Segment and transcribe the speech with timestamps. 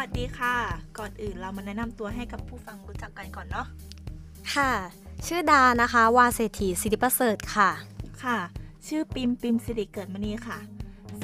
[0.00, 0.56] วัสดีค่ะ
[0.98, 3.66] ก่อนอื่นเรามาแนะนำตัวให้กับผู้ฟังรู้จักกันก่อนเนาะ
[4.54, 4.72] ค่ะ
[5.26, 7.70] ชื่อดานะคะ วาเศรษฐีสิริประเสริฐค่ะ
[8.24, 8.38] ค่ะ
[8.86, 10.58] ชื่อปิมปิมสิริเกิดมณีค่ะ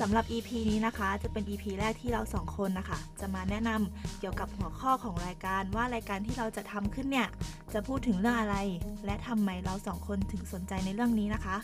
[0.00, 7.28] สำหรับ EP นี้นะคะจะเป็น EP แรกที่เราสองคนนะคะจะมาแนะนำเกี่ยวกับหัวข้อของรายการว่ารายการที่เราจะทำขึ้นเนี่ย
[7.72, 8.56] จะพูดถึงเรื่องอะไร
[9.04, 11.56] และทำไมเราสองคนถึงสนใจในเรื่องนี้นะคะ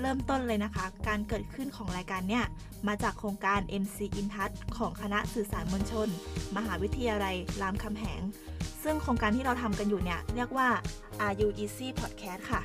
[0.00, 2.44] เริ่มต้นเลยนะคะ การเกิดขึ้นของรายการเนี่ย
[2.88, 6.08] มาจากโครงการ MC i n t o u c h ของคณะสื่อสารมวลชน
[6.56, 8.20] มหาวิทยาลัยรามคำแหง
[8.82, 10.68] ซึ่งโครงการที่เราทำกันอยู่เนี่ยเรียกว่า
[11.26, 12.62] Are You Easy Podcast ค่ะ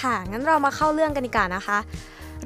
[0.00, 1.78] ค่ะงั้นเรามาเข้าเรื่องกันดีกว่านะคะ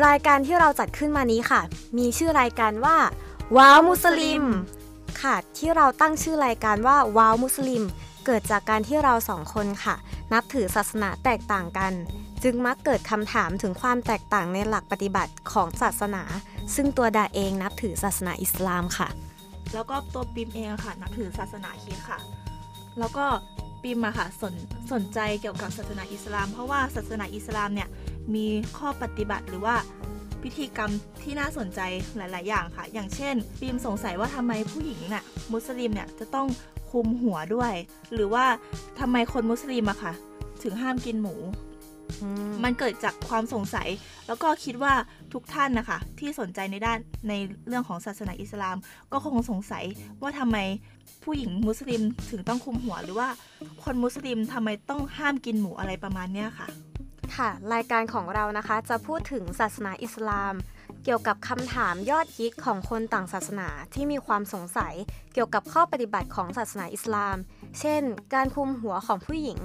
[0.07, 1.61] รายการที่เราจัดขึ้นมานี้ค่ะ
[1.99, 2.97] มีชื่อรายการว่า
[3.57, 4.43] ว้าวมุสลิม
[5.23, 7.83] ค่ะที่เราตั้งชื่อรายการว่าว้าวมุสลิม
[8.27, 9.95] เกิดจากการที่เราสองคนค่ะ
[10.33, 11.93] นับถือศาสนาแตกต่างกัน
[12.43, 16.23] จึงมักเกิดคำถามถึงความแตกต่างในหลักปฏิบัติของศาสนา
[16.75, 19.09] ซึ่งตัวดาเองนับถือศาสนาอิสลามค่ะ
[19.75, 22.19] แล้วก็ตัวปิมเองค่ะ นับถือศาสนาคริสต์ค่ะ
[22.99, 23.27] แล้วก็
[23.83, 24.55] ปิมอะค่ะสน
[24.93, 27.89] สนใจเกี่ยวกับศาสนาอิสลาม เพราะว่าศาสนาอิสลามเนี่ย
[28.35, 28.47] มี
[28.79, 29.77] ข้อปฏิบัติหรือว่า
[30.43, 31.81] พิธีกรรมที่น่าสนใจ
[32.17, 36.49] หลาย ๆ อย่างค่ะ อย่างเช่นปิมสงสัยว่าทำไมผู้หญิงน่ะมุสลิมเนี่ยจะต้อง
[36.91, 37.75] คุมหัวด้วย
[38.15, 38.45] หรือว่า
[39.01, 40.13] ทำไมคนมุสลิมอะค่ะ
[40.63, 41.35] ถึงห้ามกินหมู
[42.65, 43.89] มันเกิดจากความสงสัย
[44.27, 44.95] แล้วก็คิดว่า
[45.33, 47.33] ทุกท่านนะคะที่สนใจในด้านใน
[47.69, 48.77] เรื่องของศาสนาอิสลาม
[49.13, 49.85] ก็คงสงสัย
[50.23, 50.57] ว่าทำไม
[51.25, 53.29] ผู้หญิงมุสลิมถึงต้องคุมหัว หรือว่า
[53.85, 56.69] คนมุสลิมทำไมต้องห้ามกินหมูอะไรประมาณเนี้ยค่ะ
[57.37, 60.55] ค่ะ รายการของเรานะคะจะพูดถึงศาสนาอิสลาม
[61.05, 64.95] เกี่ยวกับคำถามยอดฮิตของคนต่างศาสนาที่มีความสงสัย
[65.33, 67.37] เกี่ยวกับข้อปฏิบัติของศาสนาอิสลาม
[67.81, 68.03] เช่น
[68.35, 69.59] การคุมหัวของผู้หญิง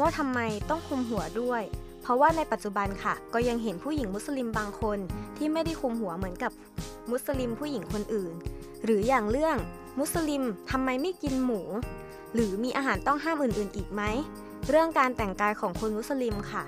[0.00, 0.38] ว่าทำไม
[0.70, 1.62] ต้องคุมหัวด้วย
[2.02, 4.98] เพราะว่าในปัจจุบันค่ะ ก็ยังเห็นผู้หญิงมุสลิมบางคน
[5.36, 6.52] ที่ไม่ได้คุมหัวเหมือนกับ
[7.10, 8.34] มุสลิมผู้หญิงคนอื่น
[8.84, 9.56] หรืออย่างเรื่อง
[9.98, 11.60] มุสลิมทำไมไม่กินหมู
[12.34, 14.02] หรือมีอาหารต้องห้ามอื่นๆ อีกไหม
[14.68, 16.64] เรื่องการแต่งกายของคนมุสลิมค่ะ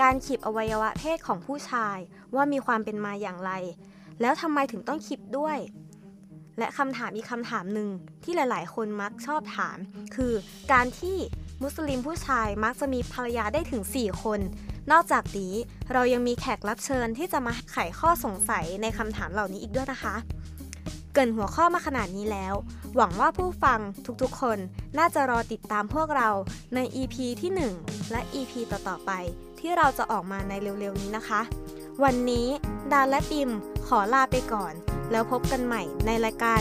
[0.00, 1.98] การขีบอวัยวะเพศของผู้ชาย
[2.34, 3.52] ว่ามีความเป็นมาอย่างไร
[4.20, 5.58] แล้วทำไมถึงต้องขีบด้วย
[6.58, 7.88] และคำถามอีกคำถามหนึ่ง
[8.24, 9.76] ที่หลาย ๆ คนมักชอบถาม
[10.14, 10.32] คือ
[10.72, 11.16] การที่
[11.62, 14.40] มุสลิมผู้ชายมักจะมีภรรยาได้ถึง 4 คน
[14.92, 15.54] นอกจากนี้
[15.92, 20.14] เรายังมีแขกรับเชิญที่จะมาไขข้อสงสัยในคำถามเหล่านี้อีกด้วยนะคะ
[21.14, 22.54] เกินหัวข้อมาขนาดนี้แล้ว
[22.96, 23.80] หวังว่าผู้ฟัง
[24.22, 24.58] ทุกๆ คน
[24.98, 26.28] น่าจะรอติดตามพวกเรา
[26.74, 27.50] ใน EP ที่
[27.80, 29.12] 1 และ EP ต่อๆไป
[29.66, 31.40] ที่เราจะออกมาในเร็วๆนี้นะคะ
[32.04, 32.46] วันนี้
[32.92, 33.50] ดาและปิม
[33.86, 34.72] ขอลาไปก่อน
[35.10, 36.60] แล้วพบกันใหม่ในรายการ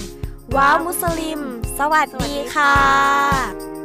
[0.55, 1.39] ว้าวมุสลิม
[1.79, 3.82] สวัสดีค่ะ